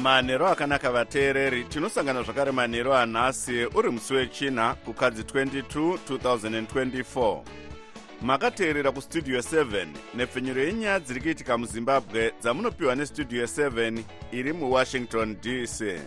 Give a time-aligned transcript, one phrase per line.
[0.00, 7.42] manhero akanaka vateereri tinosangana zvakare manhero anhasi uri musi wechina kukadzi 22 2024
[8.22, 16.00] makateerera kustudio 7 nepfenyuro yenyaya dziri kuitika muzimbabwe dzamunopiwa nestudio 7 iri muwashington dc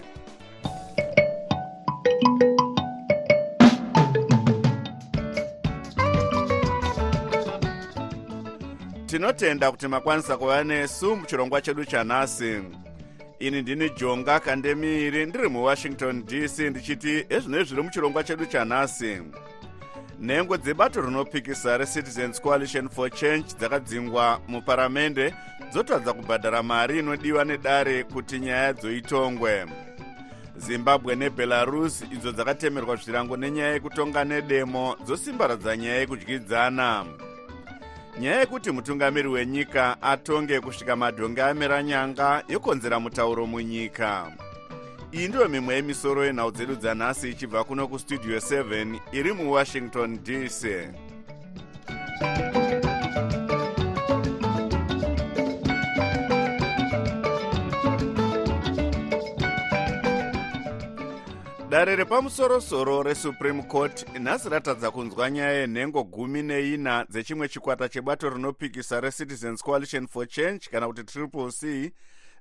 [9.05, 12.61] tinotenda kuti makwanisa kuva nesu muchirongwa chedu chanhasi
[13.47, 19.21] ini ndini jonga kandemiri ndiri muwashington dc ndichiti ezvino zviri muchirongwa chedu chanhasi.
[20.19, 25.33] Nhengo dzebato rinopikisa recitizens coalition for change dzakadzingwa muparamende
[25.71, 29.65] dzotadza kubhadhara mari inodiwa nedare kuti nyaya dzoitongwe.
[30.57, 37.05] Zimbabwe nebelarus idzo dzakatemerwa zvirango nenyaya yekutonga nedemo dzosimbaradza nyaya yekudyidzana
[38.19, 44.31] nyaya yekuti mutungamiri wenyika atonge kusvika madhonge amera nyanga yokonzera mutauro munyika.
[45.11, 50.65] Iyi ndiyo mimwe yemisoro yenhau dzedu dzanhasi ichibva kuno kustudio 7 iri muwashington dc
[61.73, 69.01] dare repamusorosoro resupreme court nhasi ratadza kunzwa nyaya yenhengo gumi neina dzechimwe chikwata chebato rinopikisa
[69.01, 71.91] recitizens coalition for change kana kuti triple c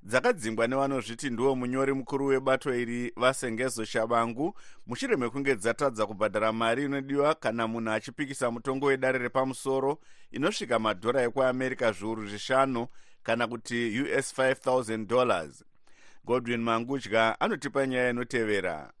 [0.03, 4.53] dzakadzingwa nevanozviti ndiwo munyori mukuru webato iri vasengezo shabangu.
[4.87, 9.97] Mushure mekunge dzatadza kubhadhara mari inodiwa kana munhu achipikisa mutongo wedare repamusoro
[10.31, 12.87] inosvika madhora ekuamerica zviuru zvishanu
[13.23, 15.63] kana kuti us 5000 dollars.
[16.25, 18.93] Godwin mangudya anotipa nyaya inotevera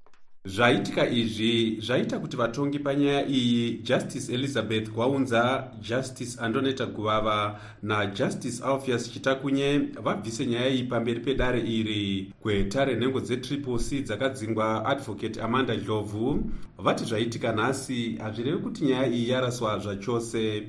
[0.45, 9.11] zvaitika izvi zvaita kuti vatongi panyaya iyi justice elizabeth gwaunza justice andoneta guvava najustice alpheus
[9.11, 12.33] chitakunye vabvise nyaya iyi pamberi pedare iri.
[12.41, 16.43] Gweta renhengo dzetriple c dzakadzingwa advocate amanda dlovhu
[16.77, 20.63] vati zvaitika nhasi hazvirevi kuti nyaya iyi yaraswa zvachose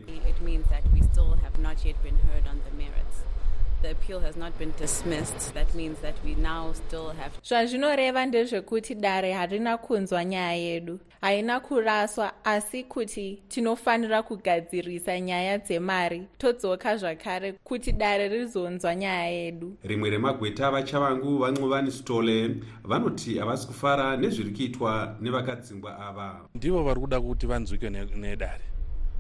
[7.43, 10.99] zvazvinoreva ndezvekuti dare harina kunzwa nyaya yedu.
[11.21, 19.77] Haina kuraswa asi kuti tinofanira kugadzirisa nyaya dzemari todzoka zvakare kuti dare rizonzwa nyaya yedu.
[19.83, 26.41] Rimwe remagweta avachavangu vancuvani stole vanoti havasi kufara nezviri kuitwa nevakadzingwa ava.
[26.55, 28.65] Ndivo vari kuda kuti vanzwike nedare.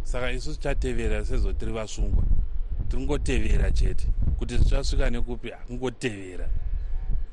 [0.02, 2.24] Saka isu tichatevera sezotiri vasungwa
[2.88, 4.06] tiringotevera chete.
[4.38, 6.48] Kuti zvichasvika nekupi hakungotevera.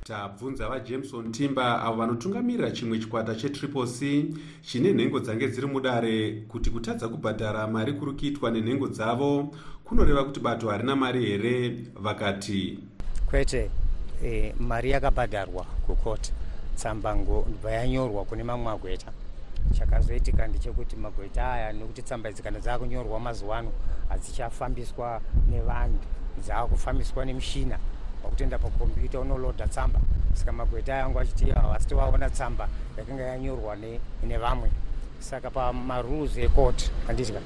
[0.03, 4.25] Tabvunza vajameson timber avo vanotungamirira chimwe chikwata chetriple c
[4.61, 6.31] chine nhengo dzange dziri mudare.
[6.47, 11.77] Kuti kutadza kubhadhara mari kuri kuitwa nenhengo dzavo kunoreva kuti bato harina mari here?
[11.95, 12.79] Vakati
[13.29, 13.69] kwete
[14.25, 16.31] e, mari yakabhadharwa kukoti
[16.75, 19.11] tsambango ndibva yanyorwa kune mamwe magweta
[19.77, 23.71] chakazoitika ndechekuti magweta aya nekuti tsamba idzi kana dzaakunyorwa mazuva ano
[24.09, 25.99] hadzichafambiswa nevanhu
[26.43, 27.77] dzaakufambiswa nemushina
[28.23, 29.99] wakutoenda pakombiyuta unolodha tsamba.
[30.33, 32.67] Saka magweta ayangu achiti havasi vaona tsamba
[32.97, 33.77] yakanga yanyorwa
[34.23, 34.69] nevamwe
[35.19, 37.41] saka pamarules ekoti anditya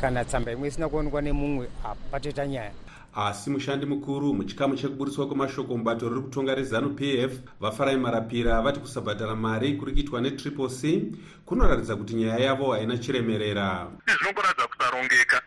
[0.00, 2.72] kana tsamba imwe isina kuonekwa nemumwe hapatoita nyaya
[3.14, 8.80] asi mushandi mukuru muchikamu chekuburiswa kwemashoko mubato riri kutonga rezanu p f vafarai marapira vati
[8.80, 11.12] kusabhadhara mari kuri kuitwa netriple c
[11.46, 13.90] kunoratidza kuti nyaya yavo haina chiremerera.
[14.06, 15.42] Zvinongoratidza kusarongeka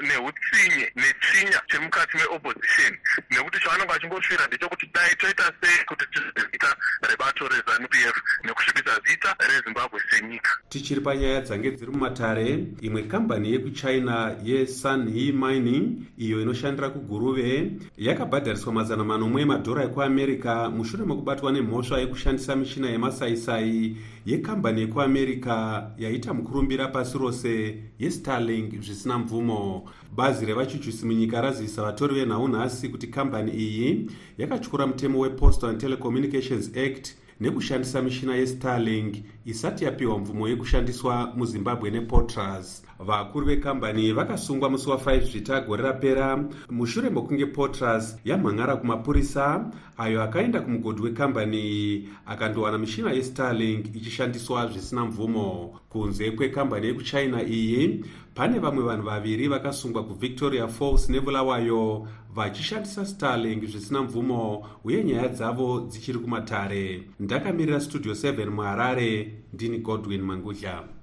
[0.00, 2.92] neutsinye netsinya chemukati meopposition.
[3.30, 9.36] Nekuti chavanenge vachimbosvira ndechekuti dai toita sei kuti tizita rebato rezanu p f nekusvibisa zita
[9.38, 10.50] rezimbabwe senyika.
[10.68, 19.04] Tichiri panyaya dzange dziri mumatare imwe kambani yekuchina yesunhe mining iyo inoshandira kuguruve yakabhadhariswa mazana
[19.04, 23.96] manomwe emadhora ekuamerica mushure mekubatwa nemhosva yekushandisa michina yemasaisai
[24.26, 29.84] yekambani yekuamerica yaita mukurumbira pasi rose yestarling zvisina mvumo.
[30.16, 36.70] Bazi revachuchusi munyika razivisa vatori venhau nhasi kuti kambani iyi yakatyura mutemo wepostal and telecommunications
[36.76, 45.20] act nekushandisa mishina yestarling isati yapiwa mvumo yekushandiswa muzimbabwe nepotras vakuru vekambani vakasungwa musi wa5
[45.20, 46.44] zvita gore rapera.
[46.70, 55.80] Mushure mekunge potras yamhan'ara kumapurisa ayo akaenda kumugodhi wekambani akandowana mishina yestarling ichishandiswa zvisina mvumo.
[55.88, 58.04] Kunze kwekambani yekuchina iyi
[58.34, 65.80] pane vamwe vanhu vaviri vakasungwa kuvictoria falls nebulawayo vachishandisa starling zvisina mvumo uye nyaya dzavo
[65.80, 67.02] dzichiri kumatare.
[67.20, 70.97] Ndakamirira studio 7 muharare ndini godwin mangudla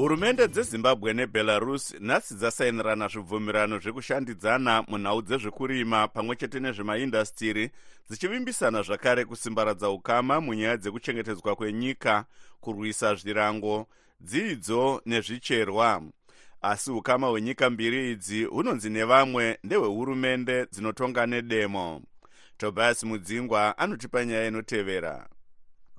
[0.00, 7.70] hurumende dzezimbabwe nebelarus nhasi dzasainirana zvibvumirano zvekushandidzana munhau dzezvekurima pamwe chete nezvemaindastiri
[8.08, 12.24] dzichivimbisana zvakare kusimbaradza ukama munyaya dzekuchengetedzwa kwenyika
[12.60, 13.86] kurwisa zvirango
[14.20, 16.02] dzidzo nezvicherwa.
[16.62, 22.02] Asi ukama hwenyika mbiri idzi hunonzi nevamwe ndehwehurumende dzinotonga nedemo.
[22.56, 25.28] Tobias mudzingwa anotipa nyaya inotevera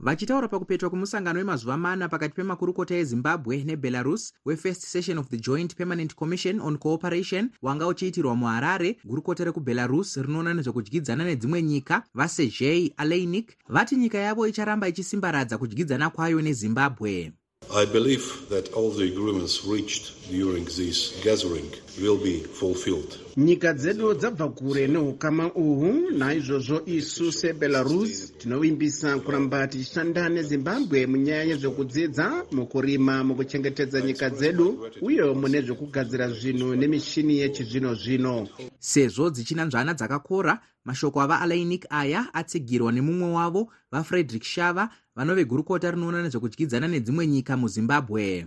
[0.01, 6.15] vachitaura pakupetwa kwemusangano wemazuva mana pakati pemakurukota ezimbabwe nebelarus wefirst session of the joint permanent
[6.15, 13.57] commission on cooperation wanga uchiitirwa muharare gurukota rekubelarus rinoona nezvekudyidzana nedzimwe nyika vasejei aleinik.
[13.69, 17.33] Vati nyika yavo icharamba ichisimbaradza kudyidzana kwayo nezimbabwe
[17.73, 21.71] I believe that all the agreements reached during this gathering
[22.01, 23.17] will be fulfilled.
[23.37, 32.45] nyika dzedu dzabva kure neukama uhu naizvozvo isu sebelarus tinovimbisa kuramba tichishanda nezimbabwe munyaya yezvekudzidza
[32.51, 38.47] mukurima mukuchengetedza nyika dzedu uye mune zvekugadzira zvinhu nemishini yechizvino zvino
[38.79, 46.21] sezvo dzichina nzvana dzakakora mashoko avaalainik aya atsigirwa nemumwe wavo vafrederick shava vanove gurukota rinoona
[46.23, 48.45] nezvekudyidzana nedzimwe nyika muzimbabwe.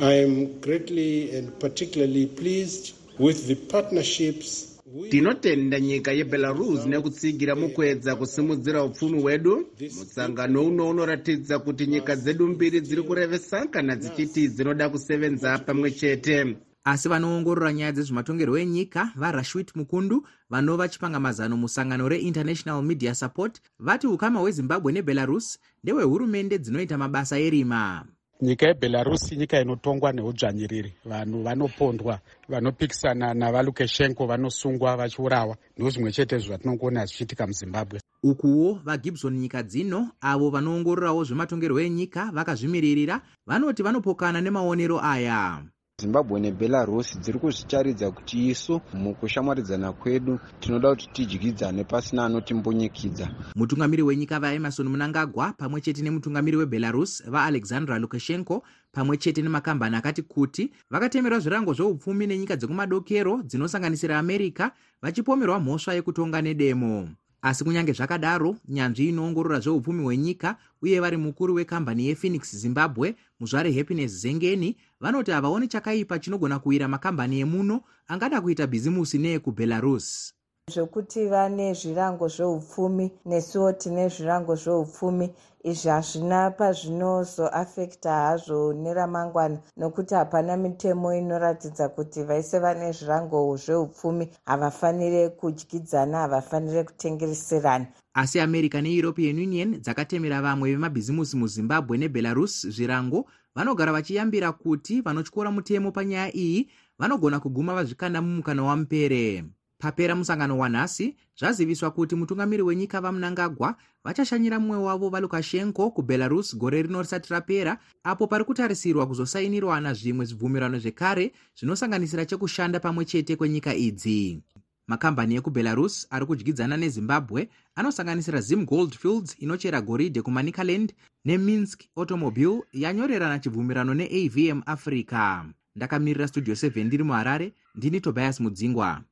[0.00, 4.70] I am greatly and particularly pleased with the partnerships
[5.10, 9.66] tinotenda nyika yebelarus nekutsigira mukuedza kusimudzira upfumi hwedu.
[9.80, 16.56] Musangano uno unoratidza kuti nyika dzedu mbiri dziri kurevesa kana dzichiti dzinoda kusevenza pamwe chete.
[16.84, 24.40] Asi vanoongorora nyaya dzezvematongerwo enyika varashwit mukundu vanova chipangamazano musangano reinternational media support vati ukama
[24.40, 28.04] hwezimbabwe nebelarus ndehwehurumende dzinoita mabasa erima.
[28.42, 35.56] Nyika yebelarus nyika inotongwa neudzvanyiriri vanhu vanopondwa vanopikisana navalukashenko vanosungwa vachiurawa.
[35.76, 38.00] Ndozvimwe chete zvatinongoona zvichiitika muzimbabwe.
[38.22, 45.62] Ukuwo vagibson nyika dzino avo vanoongororawo zvematongerwo enyika vakazvimiririra vanoti vanopokana nemaonero aya
[46.00, 53.28] zimbabwe nebelarus dziri kuzvitaridza kuti isu mukushamwaridzana kwedu tinoda kuti tidyidzane pasina anotimbonyikidza.
[53.56, 58.62] Mutungamiri wenyika vaemarson munangagwa pamwe chete nemutungamiri webelarus vaalexandra lukashenko
[58.92, 64.70] pamwe chete nemakambani akati kuti vakatemerwa zvirango zveupfumi nenyika dzekumadokero dzinosanganisira america
[65.02, 67.08] vachipomerwa mhosva yekutonga nedemo.
[67.42, 74.12] Asi kunyange zvakadaro nyanzvi inoongorora zveupfumi hwenyika uye vari mukuru wekambani yephoenix zimbabwe muzvare happiness
[74.12, 80.34] zengeni vanoti havaoni chakaipa chinogona kuwira makambani emuno angada kuita bhizimusi neekubelarus
[80.70, 85.26] zvekuti vane zvirango zveupfumi nesuwo tine zvirango zveupfumi
[85.64, 95.30] izvi hazvina pazvinozoafekta hazvo neramangwana nokuti hapana mitemo inoratidza kuti vaise vane zvirango zveupfumi havafaniri
[95.30, 97.86] kudyidzana havafaniri kutengereserana.
[98.14, 105.92] Asi america neeuropean union dzakatemera vamwe vemabhizimusi muzimbabwe nebelarus zvirango vanogara vachiyambira kuti vanotyora mutemo
[105.92, 109.44] panyaya iyi vanogona kuguma vazvikanda mumukana wamupere.
[109.78, 117.02] Papera musangano wanhasi zvaziviswa kuti mutungamiri wenyika vamunangagwa vachashanyira mumwe wavo valukashenko kubelarus gore rino
[117.02, 124.42] risati rapera apo pari kutarisirwa kuzosainirwana zvimwe zvibvumirano zvekare zvinosanganisira chekushanda pamwe chete kwenyika idzi
[124.86, 130.92] makambani ekubelarus ari kudyidzana nezimbabwe anosanganisira zim goldfields inochera goridhe kumanicaland
[131.24, 135.44] neminsk automobile yanyorerana chibvumirano neavm africa.
[135.76, 139.02] Ndakamirira studio 7 ndiri muharare ndini tobias mudzingwa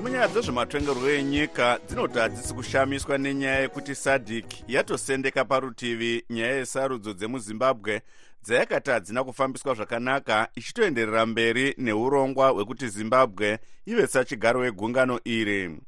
[0.00, 8.02] nyanzvi munyaya dzezvematongerwo enyika dzinoti hadzisi kushamiswa nenyaya yekuti sadc yatosendeka parutivi nyaya yesarudzo dzemuzimbabwe
[8.42, 15.80] dzayakati hadzina kufambiswa zvakanaka ichitoenderera mberi neurongwa hwekuti zimbabwe ive sachigaro wegungano iri.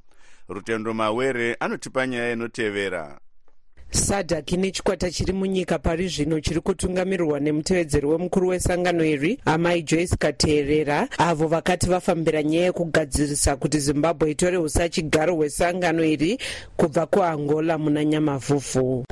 [0.48, 3.20] Rutendo mawere anotipa nyaya inotevera
[3.92, 11.08] sadhak nechikwata chiri munyika pari zvino chiri kutungamirirwa nemutevedzeri wemukuru wesangano iri amai joyce kateerera
[11.18, 16.38] avo vakati vafambira nyaya yekugadzirisa kuti zimbabwe itore usachigaro hwesangano iri
[16.76, 19.04] kubva kuangola muna nyamavhuvhu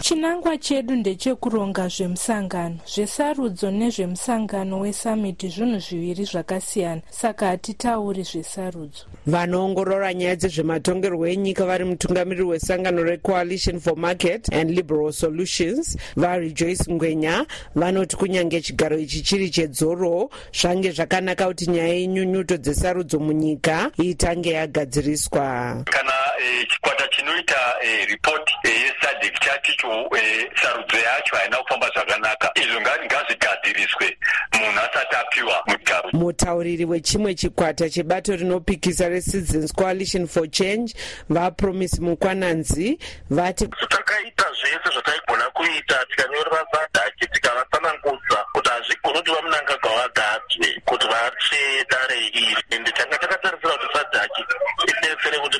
[0.00, 2.76] chinangwa chedu ndechekuronga zvemusangano.
[2.94, 7.02] Zvesarudzo nezvemusangano wesamiti zvinhu zviviri zvakasiyana.
[7.10, 9.02] Saka hatitauri zvesarudzo.
[9.26, 11.84] Vanoongorora nyaya dzezvematongerwo enyika vari
[12.18, 19.50] mutungamiriri wesangano recoalition for market and liberal solutions varejoice ngwenya vanoti kunyange chigaro ichi chiri
[19.50, 25.82] chedzoro zvange zvakanaka kuti nyaya yenyunyuto dzesarudzo munyika itange yagadziriswa.
[25.84, 32.50] Kana e, chikwata chinoita e, ripoti e, yesadek chaticho e, sarudzo yacho haina kufamba zvakanaka.
[32.54, 34.16] Izvo ngazvigadziriswe
[34.52, 40.94] munhu asati apiwa mugaro mutauriri wechimwe chikwata chebato rinopikisa recitizens coalition for change
[41.28, 42.98] vapromise mukwananzi
[43.30, 51.60] vati takaita zvese zvataigona kuita tikanyorera sadhaki tikavatsanangudza kuti hazvigoni kuti vamunangagwa vagadzwe kuti vatsve
[51.90, 54.42] dare iri ende tanga takatarisira kuti sadhaki
[54.90, 55.58] idetsere kuti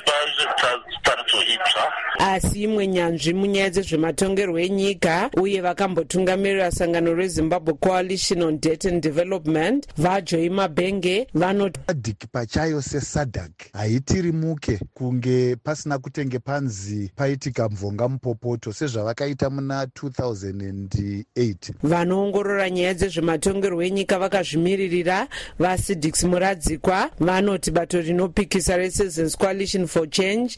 [1.38, 8.84] pazvitarudzo itsva asi imwe nyanzvi munyaya dzezvematongerwo enyika uye vakambotungamirira sangano rezimbabwe coalition on debt
[8.84, 18.08] and development vajoi mabhenge vanoti sadhiki pachayo sesadhak haitirimuke kunge pasina kutenge panzi paitika mvonga
[18.08, 25.28] mupopoto sezvavakaita muna 2008 vanoongorora nyaya dzezvematongerwo enyika vakazvimiririra
[25.58, 30.56] vasidix muradzikwa vanoti bato rinopikisa recitizens coalition for change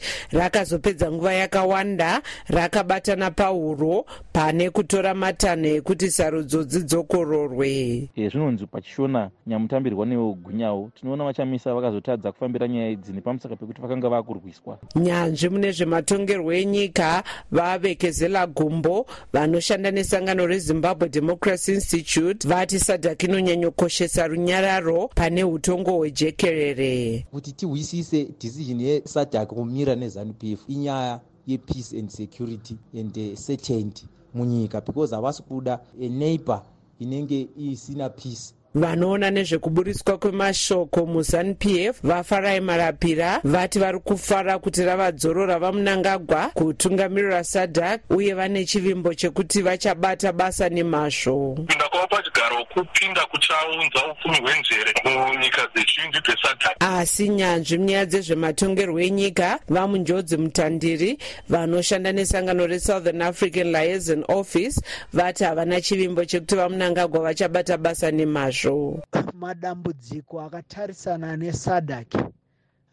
[0.71, 10.91] rakazopedza nguva yakawanda rakabatana pauro pane kutora matanho ekuti sarudzo dzidzokororwe zvinonzi pachishona nyamutambirwa neogunyawo
[10.95, 18.47] tinoona vachamisa vakazotadza kufambira nyaya idzi nepamusaka pekuti vakanga vakurwiswa nyanzvi mune zvematongerwo enyika vavekezela
[18.47, 27.25] gumbo vanoshanda nesangano rezimbabwe democracy institute vati sadhak inonyanyokoshesa runyararo pane utongo hwejekerere.
[27.31, 34.07] Kuti tihwisise decision yesadhak kumira nezanup f inyaya yepeace and security and uh, certainty.
[34.33, 36.61] Munyika because havasi kuda eneighbor
[36.99, 45.59] inenge isina peace vanoona nezvekuburiswa kwemashoko muzanup f vafarai marapira vati vari kufara kuti ravadzorora
[45.59, 54.07] vamunangagwa kutungamirira sadhak uye vane chivimbo chekuti vachabata basa nemazvo kupinda kwavo pachigaro kupinda kuchaunza
[54.11, 61.17] upfumi hwenjere munyika dzechiyunju dzesadhak asi nyanzvi munyaya dzezvematongerwo enyika vamunjodzi mutandiri
[61.49, 64.81] vanoshanda nesangano resouthern african liaison office
[65.13, 69.01] vati havana chivimbo chekuti vamunangagwa vachabata basa nemazvo zvazvo
[69.33, 72.17] madambudziko akatarisana nesadhaki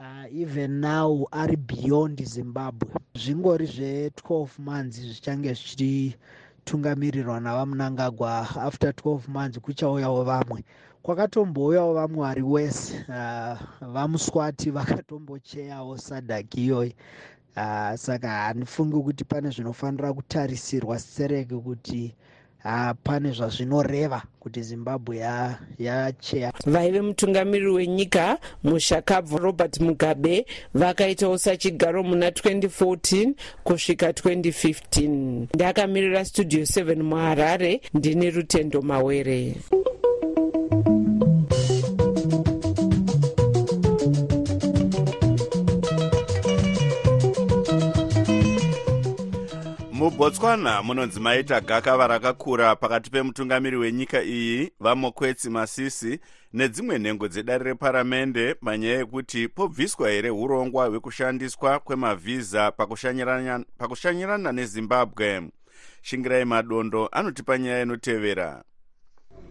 [0.00, 2.88] uh, even now ari beyond zimbabwe.
[3.14, 10.64] Zvingori zve12 months zvichange zvichitungamirirwa navamunangagwa after 12 months kuchauyawo vamwe.
[11.02, 13.58] Kwakatombouyawo vamwe vari wese uh,
[13.92, 16.94] vamuswati vakatombocheyawo sadhaki iyoyi
[17.56, 22.14] uh, saka handifungi kuti pane zvinofanira kutarisirwa sereke kuti
[22.64, 25.16] uh, pane zvazvinoreva kuti zimbabwe
[25.78, 33.32] yacheya ya vaive mutungamiriri wenyika mushakabvu robert mugabe vakaitawo sachigaro muna 2014
[33.64, 39.54] kusvika 2015 ndakamirira studio 7 muharare ndini rutendo mawere
[49.98, 56.20] mubotswana munonzi maita gakava rakakura pakati pemutungamiri wenyika iyi vamokwetsi masisi
[56.52, 65.42] nedzimwe nhengo dzedare reparamende panyaya yekuti pobviswa here urongwa hwekushandiswa kwemavhiza pakushanyirana, pakushanyirana nezimbabwe.
[66.02, 68.64] Shingirai madondo anotipa nyaya inotevera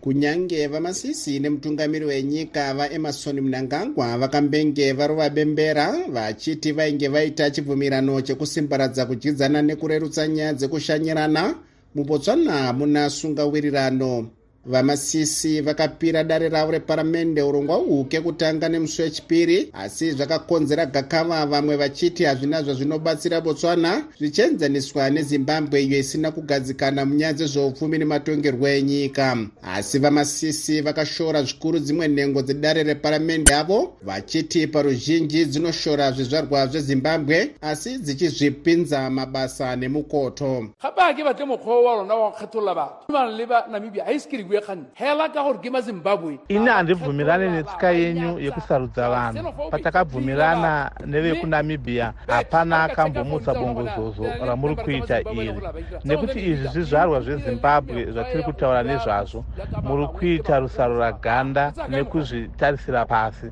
[0.02, 9.62] kunyange vamasisi nemutungamiri wenyika vaemarson mnangagwa vakambenge varova bembera vachiti vainge vaita chibvumirano chekusimbaradza kudyidzana
[9.62, 11.56] nekurerutsa nyaya dzekushanyirana
[11.96, 14.30] mubotswana muna sungawirirano
[14.68, 22.24] vamasisi vakapira dare ravo reparamende urongwa uhu kekutanga nemusi wechipiri asi zvakakonzera gakava vamwe vachiti
[22.24, 24.04] hazvina zvazvinobatsira botswana.
[24.20, 29.38] Zvichienzaniswa nezimbabwe iyo isina kugadzikana munyaya dzezveupfumi nematongerwo enyika.
[29.64, 37.98] Asi vamasisi vakashora zvikuru dzimwe nhengo dzedare reparamende avo vachiti paruzhinji dzinoshora zvizvarwa zvezimbabwe asi
[37.98, 40.68] dzichizvipinza mabasa nemukoto.
[40.82, 44.12] Gape ga ke batle mokgwa wa lona wa kgetholola batho bana le ba namibia ga
[44.12, 44.20] e
[44.62, 52.90] khan hela ka gore ke mazimbabwe ini handibvumirani netsika yenyu yekusarudza vanhu patakabvumirana nevekunamibhiya hapana
[52.90, 55.62] kambomutsa bongozozo ramuri kuita iri.
[56.06, 59.46] nekuti izvi zvizvarwa zvezimbabwe zvatiri kutaura nezvazvo
[59.84, 63.48] muri kuita rusaro raganda nekuzvitarisira pasi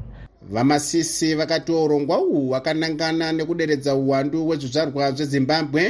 [0.49, 5.83] vamasisi vakati urongwa uhu hwakanangana nekuderedza uwandu hwezvizvarwa zvezimbabwe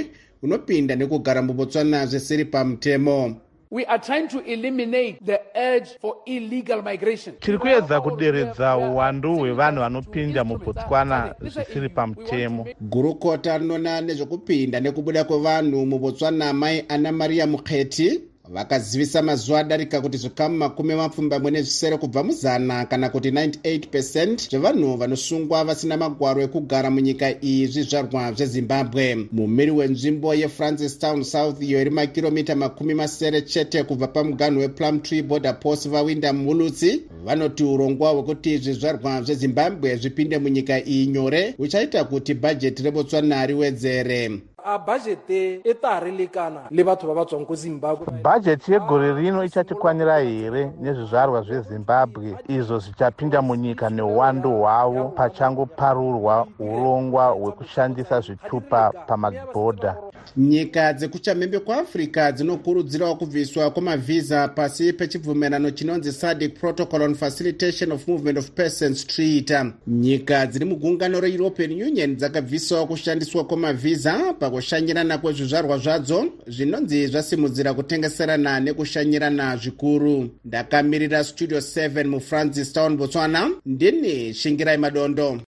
[0.44, 3.36] unopinda nekugara mubotswana zvisiri pamutemo
[3.76, 7.36] we are trying to eliminate the urge for illegal migration.
[7.40, 12.68] Tiri kuedza kuderedza uwandu hwevanhu vanopinda mubotswana zvisiri pamutemo.
[12.82, 20.58] gurukota rinoona nezvekupinda nekubuda kwevanhu mubotswana mai ana mariya mukheti vakazivisa mazuva adarika kuti zvikamu
[20.58, 27.28] makumi mapfumbamwe nezvisere kubva muzana kana kuti 98 pecent zvevanhu vanosungwa vasina magwaro ekugara munyika
[27.44, 29.28] iyi zvizvarwa zvezimbabwe.
[29.32, 35.60] Mumiri wenzvimbo yefrancis town south iyo iri makiromita makumi masere chete kubva pamuganhu weplumtree border
[35.60, 42.84] post vawinda mulutsi vanoti urongwa hwekuti zvizvarwa zvezimbabwe zvipinde munyika iyi nyore huchaita kuti bhajeti
[42.84, 44.32] rebotswana riwedzere
[44.66, 48.06] a bhajeti e ta ha ri lekana le batho ba ba tswang ko zimbabwe.
[48.24, 58.22] Bhajeti yegore rino ichatikwanira here nezvizvarwa zvezimbabwe izvo zvichapinda munyika neuwandu hwavo pachangoparurwa urongwa hwekushandisa
[58.22, 59.96] zvitupa pamabhodha
[60.38, 68.38] nyika dzekuchamhembe kuafrica dzinokurudzirawo kubviswa kwemavhisa pasi pechibvumirano chinonzi sadic protocol on facilitation of movement
[68.38, 69.54] of persons treaty
[69.88, 79.58] nyika dziri mugungano reeuropean union dzakabvisawo kushandiswa kwemavhisa pakushanyirana kwezvizvarwa zvadzo zvinonzi zvasimudzira kutengeserana nekushanyirana
[79.58, 80.30] zvikuru.
[80.46, 83.52] Ndakamirira studio 7 mufrancis town botswana.
[83.66, 85.42] Ndini shingirai madondo.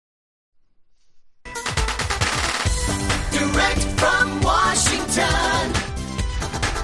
[3.32, 5.72] Direct from Washington,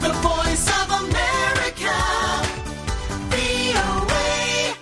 [0.00, 1.96] the voice of America,
[3.30, 4.74] VOA.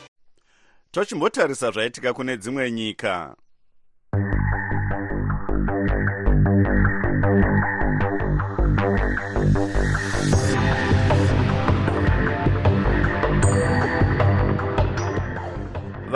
[0.91, 3.37] tochimbotarisa zvaitika kune dzimwe nyika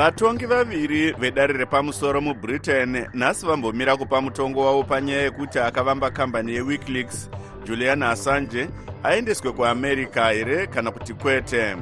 [0.04, 7.30] vatongi vaviri vedare repamusoro mubritain nhasi vambomira kupa mutongo wavo panyaya yekuti akavamba kambani yewikileaks
[7.66, 8.68] julian assange
[9.04, 11.76] aendeswe kuamerica here kana kuti kwete?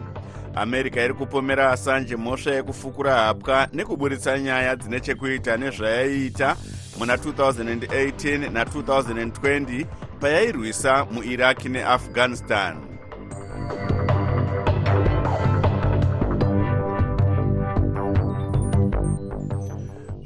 [0.55, 6.57] America iri kupomera assange mhosva yekufukura hapwa nekuburitsa nyaya dzine chekuita nezvayaiita
[6.99, 9.87] muna 2018 na2020
[10.21, 12.92] payairwisa muiraki neafghanistan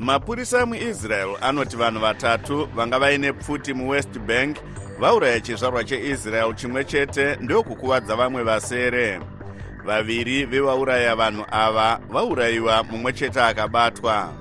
[0.06, 4.56] mapurisa muisrael anoti vanhu vatatu vanga vaine pfuti muwest bank
[5.00, 9.20] vauraya chizvarwa cheisrael chimwe chete ndokukuvadza vamwe vasere.
[9.84, 14.32] Vaviri vevauraya vanhu ava vaurayiwa mumwe chete akabatwa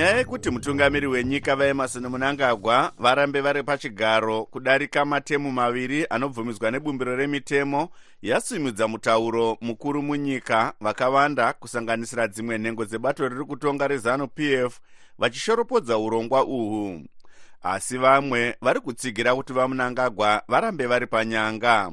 [0.00, 7.88] nyaya yekuti mutungamiri wenyika vaemarson munangagwa varambe vari pachigaro kudarika matemu maviri anobvumidzwa nebumbiro remitemo
[8.22, 14.80] yasimudza mutauro mukuru munyika vakawanda kusanganisira dzimwe nhengo dzebato riri kutonga rezanup f
[15.18, 17.02] vachishoropodza urongwa uhwu
[17.62, 21.92] asi vamwe vari kutsigira kuti vamunangagwa varambe vari panyanga.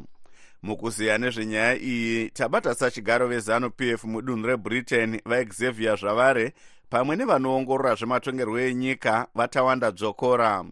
[0.64, 6.54] Mukuziya nezvenyaya iyi tabata sachigaro vezanup f mudunhu rebritain vaexavier zvavare
[6.90, 10.64] pamwe nevanoongorora zvematongerwo enyika vatawanda dzokora.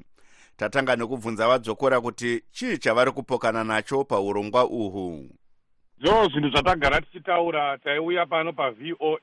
[0.57, 5.29] Tatanga nekubvunza vadzokora kuti chii chavari kupokana nacho paurongwa uhwu
[5.99, 9.19] ndo zvinhu zvatagara tichitaura taiuya pano pavoa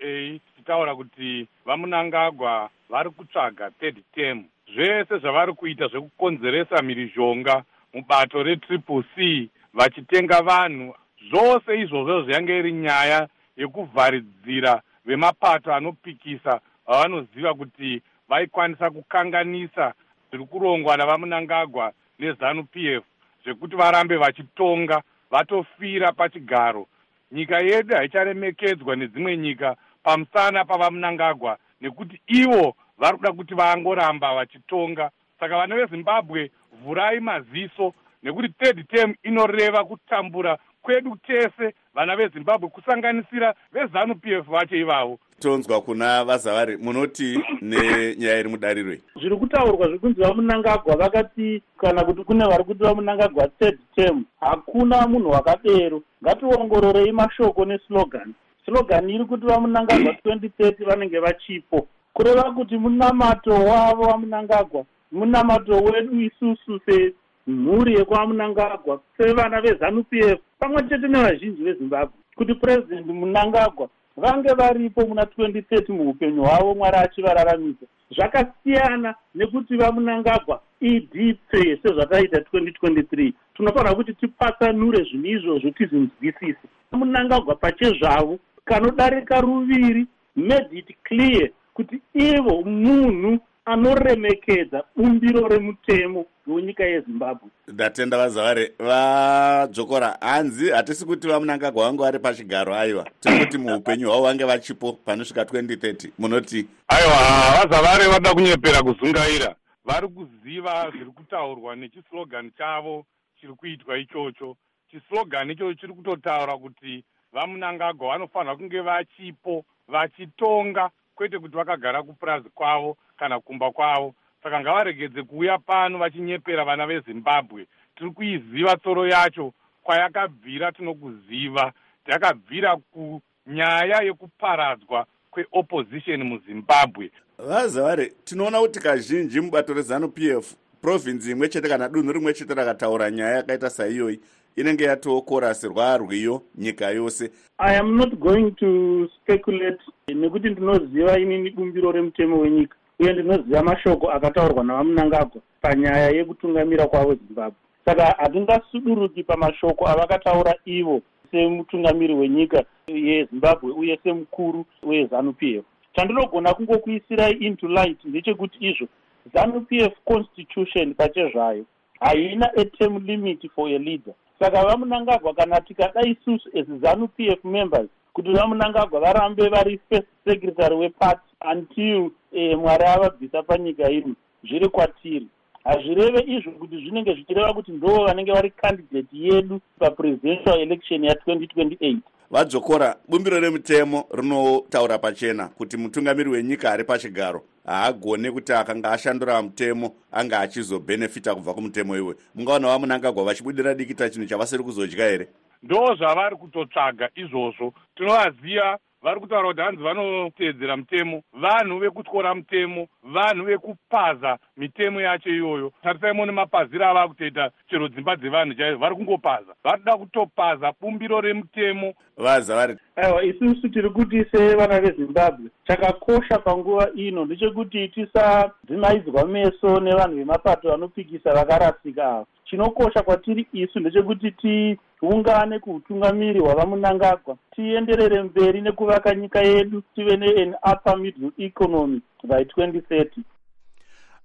[0.56, 4.44] tichitaura kuti vamunangagwa vari kutsvaga third term.
[4.74, 7.62] Zvese zvavari kuita zvekukonzeresa mhirizhonga
[7.94, 10.94] mubato retriple c vachitenga vanhu.
[11.30, 19.94] Zvose izvozvo zviyange iri nyaya yekuvharidzira vemapato anopikisa vavanoziva kuti vaikwanisa kukanganisa
[20.30, 23.04] zviri kurongwa navamunangagwa nezanup f
[23.44, 26.86] zvekuti varambe vachitonga vatofira pachigaro.
[27.32, 35.10] Nyika yedu haicharemekedzwa nedzimwe nyika pamusana pavamunangagwa nekuti ivo vari kuda kuti vangoramba vachitonga.
[35.40, 43.54] Saka vana vezimbabwe vhurai maziso nekuti third term inoreva kutambura kwedu tese vana vezimbabwe kusanganisira
[43.72, 50.96] vezanup f vacho ivavo tonzwa kuna vazavari munoti nenyaya iri mudariroi zviri kutaurwa zvekunzi vamunangagwa
[50.96, 54.24] vakati kana kuti kune vari kuti vamunangagwa third term.
[54.40, 58.34] Hakuna munhu wakadero ngationgororei mashoko neslogan.
[58.64, 61.88] Slogan iri kuti vamunangagwa 2030 vanenge vachipo.
[62.12, 71.08] Kureva kuti munamato wavo wamunangagwa munamato wedu isusu semhuri yekwamunangagwa sevana vezanup f pamwe chete
[71.08, 72.14] nevazhinji vezimbabwe.
[72.36, 81.78] Kuti purezidendi munangagwa vange varipo muna 2030 muupenyu hwavo mwari achivararamisa zvakasiyana nekuti vamunangagwa idipse
[81.82, 86.66] sezvataita 2023 tinofanira kuti tipatsanure zvinhu izvozvo tizvinzwisise.
[86.92, 97.50] Munangagwa pachezvavo kanodarika ruviri made it clear kuti ivo munhu anoremekedza bumbiro remutemo wenyika yezimbabwe.
[97.68, 103.10] Ndatenda vazavari vadzokora hanzi hatisi kuti vamunangagwa vange vari pachigaro aiwa.
[103.20, 107.16] Tiri kuti muupenyu hwavo vange vachipo panosvika 2030 munoti aiwa
[107.56, 109.54] vazavari vada kunyepera kuzungaira.
[109.84, 113.06] Vari kuziva zviri kutaurwa nechislogan chavo
[113.40, 114.56] chiri kuitwa ichocho.
[114.90, 122.96] Chislogan ichocho chiri kutotaura kuti vamunangagwa vanofanira kunge vachipo vachitonga kwete kuti vakagara kupurazi kwavo
[123.22, 124.14] kana kumba kwavo.
[124.42, 127.66] Saka ngavaregedze kuuya pano vachinyepera vana vezimbabwe.
[127.96, 131.72] Tiri kuiziva tsoro yacho kwayakabvira tinokuziva.
[132.06, 137.10] Yakabvira kunyaya yekuparadzwa kweopposition muzimbabwe.
[137.38, 143.10] Vazavari tinoona kuti kazhinji mubato rezanup f provhinzi imwe chete kana dunhu rimwe chete rakataura
[143.10, 144.20] nyaya yakaita saiyoyi
[144.56, 147.30] inenge yatoo korasi rwarwiyo nyika yose.
[147.58, 154.10] I am not going to speculate nekuti ndinoziva inini bumbiro remutemo wenyika uye ndinoziva mashoko
[154.10, 157.58] akataurwa navamunangagwa panyaya yekutungamira kwavo zimbabwe.
[157.84, 165.64] Saka hatingasuduruki pamashoko avakataura ivo semutungamiri wenyika yezimbabwe uye semukuru wezanup f.
[165.94, 168.86] Chandinogona kungokuisirai into light ndechekuti izvo
[169.34, 171.64] zanup f constitution pachezvayo
[172.00, 174.14] haina aterm limit for a leader.
[174.38, 180.76] Saka vamunangagwa kana tikada isusu as zanup f members kuti vamunangagwa varambe vari first secretary
[180.76, 184.14] weparty until eh, mwari avabvisa panyika ino
[184.44, 185.26] zviri kwatiri.
[185.64, 191.96] Hazvireve izvo kuti zvinenge zvichireva kuti ndo vanenge vari candidate yedu papresidential election ya2028
[192.30, 199.94] vadzokora bumbiro remutemo rinotaura pachena kuti mutungamiri wenyika ari pachigaro haagone kuti akanga ashandura mutemo
[200.12, 202.14] anga achizobhenefita kubva kumutemo iwe.
[202.34, 205.28] Mungaona vamunangagwa vachibudira dikita chinhu chavasiri kuzodya here?
[205.62, 207.74] Ndo zvavari kutotsvaga izvozvo.
[207.96, 215.72] Tinovaziva vari kutaura kuti hanzi vanoteedzera mutemo vanhu vekutyora mutemo vanhu vekupaza mitemo yacho iyoyo.
[215.82, 219.54] Tarisai nemapaziro ava kutoita chero dzimba dzevanhu chaizvo vari kungopaza.
[219.64, 221.94] Varikuda kutopaza bumbiro remutemo.
[222.16, 222.76] Vaza vari.
[222.96, 231.34] Aiwa isusu tiri kuti sevana vezimbabwe chakakosha panguva ino ndechekuti tisadzimaidzwa meso nevanhu vemapato anopikisa
[231.34, 232.04] vakarasika.
[232.04, 240.54] ava chinokosha kwatiri isu ndechekuti tiungane kuutungamiri hwavamunangagwa tienderere mberi nekuvaka nyika yedu tive nean
[240.72, 243.06] upper middle economy by 2030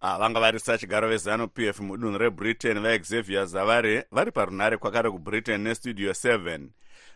[0.02, 6.12] Ah, vanga vari sachigaro vezanup f mudunhu rebritain vaexavier zavari vari parunhare kwakare kubritain nestudio
[6.12, 6.60] 7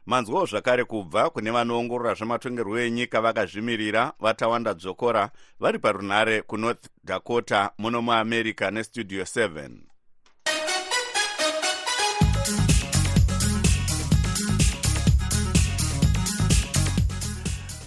[0.06, 8.02] manzwawo zvakare kubva kune vanoongorora zvematongerwo enyika vakazvimirira vatawanda dzokora vari parunhare kunorth dakota muno
[8.02, 9.91] muamerica nestudio 7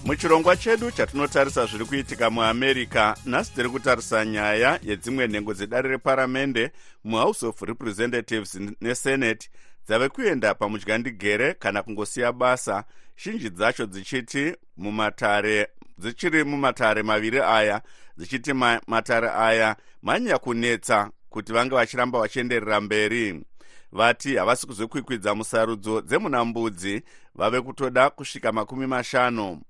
[0.05, 6.71] muchirongwa chedu chatinotarisa zviri kuitika muamerica nhasi tiri kutarisa nyaya yedzimwe nhengo dzedare reparamende
[7.05, 9.51] muhouse of representatives nesenate.
[9.87, 12.85] Dzave kuenda pamudyandigere kana kungosiya basa.
[13.25, 17.83] Zhinji dzacho dzichiti mumatare dzichiri mumatare maviri aya
[18.17, 23.45] dzichiti ma, matare aya manyanya kunetsa kuti vange vachiramba vachienderera mberi.
[23.93, 27.03] Vati havasi kuzokwikwidza musarudzo dzemunambudzi
[27.35, 29.61] vave kutoda kusvika makumi mashanu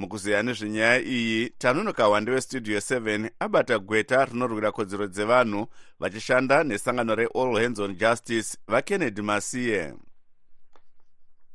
[0.00, 5.66] mukuzeya nezvenyaya iyi tanonokawa ndewestudio 7 abata gweta rinorwira kodzero dzevanhu
[6.00, 9.94] vachishanda nesangano reall hands on justice vakennedy masiye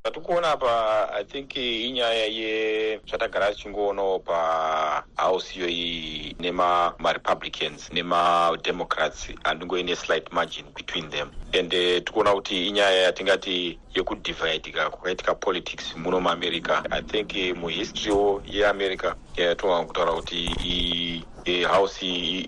[0.05, 11.09] zvatikuona apa i think inyaya yezvatagara tichingoonawo pahouse iyoyi nemarepublicans nemademocrats handingoine slight margin between
[11.09, 11.29] them.
[11.59, 18.43] And uh, tikuona kuti inyaya yatingati yekudivhaidika kwakaitika politics muno muamerica i think uh, muhistorywo
[18.47, 21.23] yeamerica yatonga kutaura kuti
[21.67, 22.05] house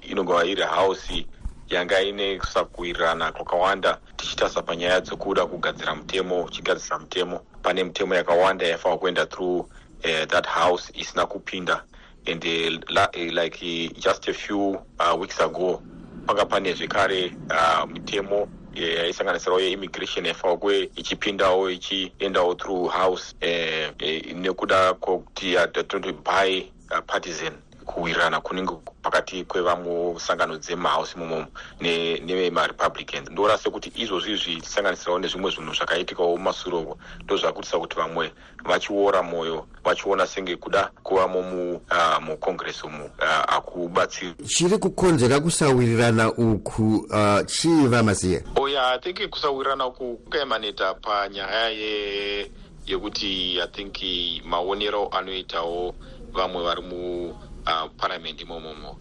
[0.10, 1.26] inogova iri house
[1.70, 7.42] yanga ine kusakuwirirana kwakawanda tichitarisa panyaya dzekuda kugadzira mutemo uchigadzisa mutemo.
[7.62, 11.82] Pane mitemo yakawanda yaifanwa kuenda through uh, that house isina kupinda.
[12.26, 15.82] And uh, la, uh, like uh, just a few uh, weeks ago
[16.26, 24.38] panga pane zvekare uh, mitemo yaisanganisirawo yeimmigration yaifanwa kuve ichipindawo ichiendawo through house uh, uh,
[24.38, 27.54] nekuda kwokuti uh, by uh, partisan
[27.98, 31.48] kuwirirana kunenge pakati kwevamwe sangano dzemahouse imomomo
[31.82, 33.30] nevemarepublicans.
[33.30, 38.32] Ndoona sekuti izvozvo izvi tichisanganisirawo nezvimwe zvinhu zvakaitikawo mumasuro uko ndo zvakutisa kuti vamwe
[38.66, 41.42] vachiora mwoyo vachiona senge kuda kuvamo
[42.22, 44.34] mucongress uh, umu uh, akubatsiri.
[44.46, 51.70] Chiri kukonzera kusawirirana uku uh, chii vamasiya oh yeah i think kusawirirana uku kukaemaneta panyaya
[51.70, 52.52] ye
[52.86, 53.98] yekuti i think
[54.46, 55.96] maonero anoitawo
[56.34, 58.98] vamwe vari muparliament uh, imomomo.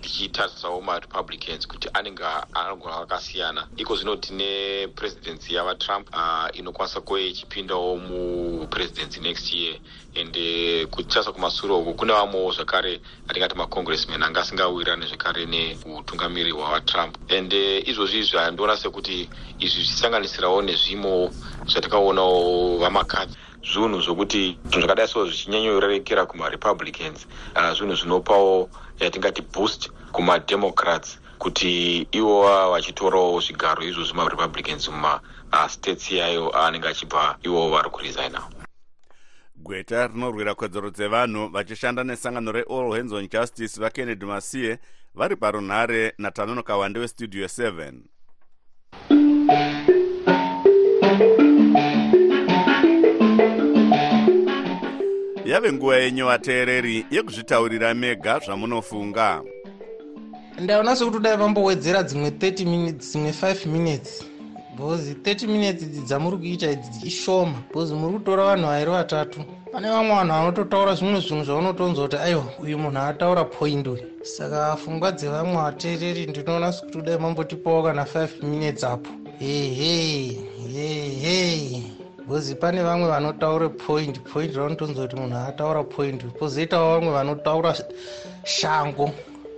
[0.00, 3.68] Tichitarisawo uh, marepublicans kuti anenge anogona akasiyana.
[3.76, 9.78] Iko zvino tine presidency yavatrump uh, inokwanisa kuve ichipindawo mupresidency next year.
[10.16, 17.16] And uh, kutarisa kumashure uku kune vamwewo zvakare atingati macongressman anga asingawirirane zvakare neutungamiri hwavatrump
[17.30, 21.30] and uh, izvozvi izvi handiona sekuti izvi zvichisanganisirawo nezvimo
[21.66, 23.36] zvatikaonawo vamakadzi
[23.72, 27.26] zvinhu zvokuti zvakadai so zvichinyanyorerekera kumarepublicans
[27.56, 36.50] uh, zvinhu zvinopawo yatingati boost kumademocrats kuti ivo vachitorawo zvigaro izvozvi marepublicans mumastates uh, yayo
[36.50, 38.42] anenge achibva ivo vari kuresigna
[39.56, 44.78] gweta rinorwira kodzero dzevanhu vachishanda nesangano reall hands on justice vakennedy masiye
[45.14, 48.15] vari parunhare natanonoka wande westudio 7
[55.56, 59.42] yave nguva yenyu vateereri yekuzvitaurira mega zvamunofunga.
[60.60, 64.24] Ndaona sekuti dai vambowedzera dzimwe 30 minutes dzimwe 5 minutes.
[64.74, 69.40] Bcause 30 minutes idzi dzamuri kuita idzi ishoma bcause muri kutora vanhu vairi vatatu.
[69.72, 74.04] Pane vamwe vanhu vanototaura zvimwe zvinhu zvaunotonzwa kuti aiwa uyu munhu ataura point uyu.
[74.22, 79.10] Saka pfungwa dzevamwe vateereri ndinoona sekuti dai mambotipawo kana 5 minutes apo.
[79.38, 80.36] Hehe
[80.72, 81.95] hehe
[82.26, 87.74] bcause pane vamwe vanotaura point point raunotonzwa kuti munhu ataura point pozoitawo vamwe vanotaura
[88.44, 89.10] shango.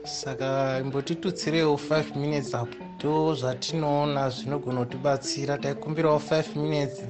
[0.05, 5.59] Saka imbotitutsireiwo 5 minutes apo ndo zvatinoona zvinogona kutibatsira.
[5.59, 7.03] Taikumbirawo 5 minutes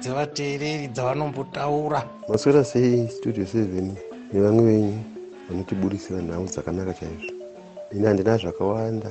[0.00, 2.02] dzevateereri dzavanombotaura.
[2.28, 3.92] Maswera sei studio 7
[4.32, 4.98] nevamwe venyu
[5.48, 7.32] vanotiburisira nhau dzakanaka chaizvo?
[7.92, 9.10] Ini handina zvakawanda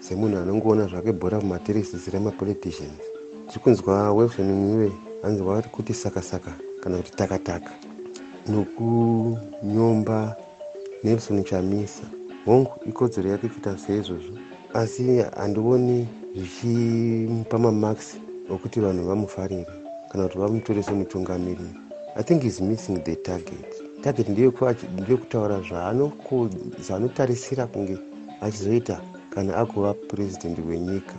[0.00, 3.02] semunhu anongoona zvake bhora mumateresisi remapoliticians
[3.48, 4.92] tiri kunzwa wilson mwiwe
[5.22, 7.70] hanzi wati kuti sakasaka kana kuti takataka.
[8.48, 10.36] Nokunyomba
[11.04, 12.02] nelson chamisa.
[12.44, 14.38] Hongu ikodzero yake kuita seizvozvo.
[14.74, 18.16] Asi handioni zvichimupa mamax
[18.50, 19.66] okuti vanhu vamufarire
[20.12, 21.70] kana kuti vamutore semutungamiriri
[22.16, 23.82] i think is missing the target.
[24.02, 25.60] Target ndeyekutaura
[26.80, 27.98] zvaanotarisira kunge
[28.40, 29.00] achizoita
[29.30, 31.14] kana agova purezidendi wenyika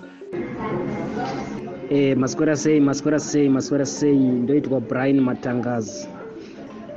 [1.89, 6.08] e, maswera sei maswera sei maswera sei ndoitwa brian matangazi.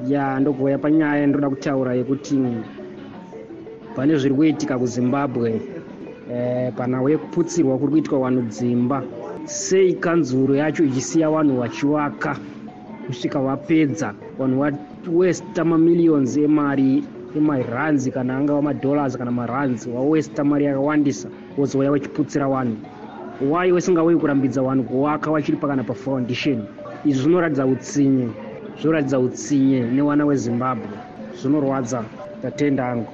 [0.08, 2.40] Ya ndogouya panyaya ndoda kutaura yekuti
[3.96, 5.60] pane zviri kuitika kuzimbabwe.
[6.32, 9.02] E, pana wekuputsirwa kuri kuitwa vanhu dzimba.
[9.44, 12.36] Sei kanzuro yacho ichisiya vanhu vachivaka
[13.06, 14.60] kusvika vapedza vanhu
[15.06, 17.04] vawesta mamillions emari
[17.36, 21.28] emaranzi kana angava madollars kana maranzi wawesta mari yakawandisa
[21.58, 22.76] wozouya vachiputsira vanhu
[23.50, 26.64] wai wasingauyi kurambidza vanhu kuvaka vachiri pakana pafoundation
[27.04, 28.28] izvi zvinoratidza utsinye
[28.78, 30.88] zvinoratidza utsinye newana wezimbabwe.
[31.40, 32.04] Zvinorwadza
[32.42, 33.12] tatenda angu.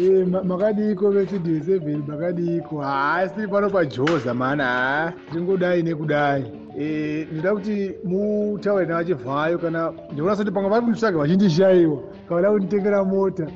[0.00, 2.80] E, makadiko vestudio seven makadiko.
[2.80, 6.44] Haasi tiri pano pajoza mana ha tingodai nekudai.
[6.78, 13.46] E, ndinoda kuti mutaure navachivhayo kana ndikuona soti pamwe vari kunditsvaga vachindishayiwa kavada kunditengera mota.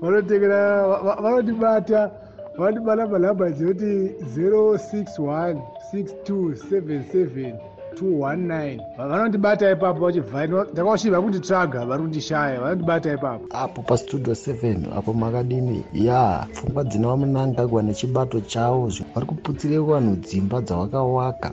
[0.00, 0.86] Vanotengera
[1.22, 2.10] vanotibata
[2.58, 5.56] vanotibata palamba dzinoti 061
[5.94, 7.54] 6277
[8.00, 13.46] 219 vanondibata ipapo vachivhayo ndakavashiva kunditsvaga vari kundishaya vanondibata ipapo.
[13.50, 15.84] Apo pastudio 7 apo makadini.
[15.92, 21.52] Ya pfungwa dzina vamunangagwa nechibato chavo vari kuputsire vanhu dzimba dzavakawaka.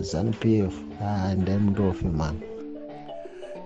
[0.00, 0.74] Zanup f.
[1.36, 2.40] Ndai mundofe mani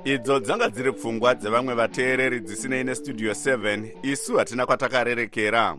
[0.05, 5.76] idzo dzanga dziri pfungwa dzevamwe vateereri dzisinei nestudio 7 isu hatina kwatakarerekera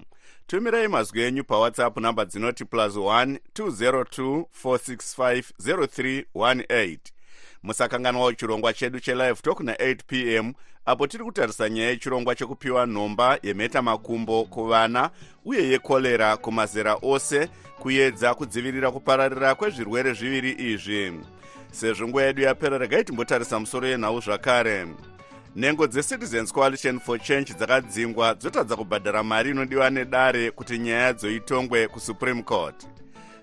[0.48, 6.98] tumirai mazwi enyu pawhatsapp namba dzinoti plus 1 202 465 0318
[7.64, 10.54] musakanganwawo chirongwa chedu chelive talk na8 p m
[10.86, 15.10] apo tiri kutarisa nyaya yechirongwa chekupiwa nhomba yemheta makumbo kuvana
[15.46, 21.14] uye yekorera kumazera ose kuedza kudzivirira kupararira kwezvirwere zviviri izvi.
[21.72, 24.88] Sezvo nguva yedu yapera regai timbotarisa musoro yenhau zvakare
[25.58, 32.44] nhengo dzecitizens coalition for change dzakadzingwa dzotadza kubhadhara mari inodiwa nedare kuti nyaya dzoitongwe kusupreme
[32.44, 32.88] court.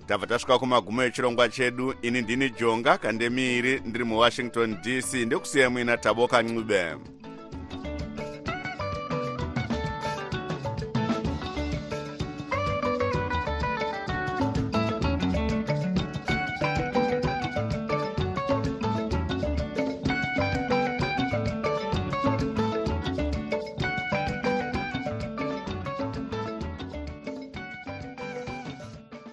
[0.07, 6.43] Tabva tasvika kumagumo echirongwa chedu ini ndini jonga kandemiiri ndiri muwashington dc ndekusiya muina taboka
[6.43, 6.97] ncube